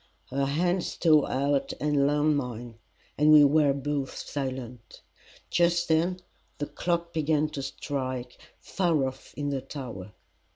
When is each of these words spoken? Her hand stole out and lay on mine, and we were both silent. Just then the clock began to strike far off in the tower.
Her 0.31 0.47
hand 0.47 0.83
stole 0.83 1.27
out 1.27 1.73
and 1.79 2.07
lay 2.07 2.15
on 2.15 2.33
mine, 2.35 2.79
and 3.19 3.31
we 3.31 3.43
were 3.43 3.71
both 3.71 4.15
silent. 4.17 5.03
Just 5.51 5.89
then 5.89 6.17
the 6.57 6.65
clock 6.65 7.13
began 7.13 7.49
to 7.49 7.61
strike 7.61 8.39
far 8.59 9.05
off 9.07 9.31
in 9.37 9.51
the 9.51 9.61
tower. 9.61 10.13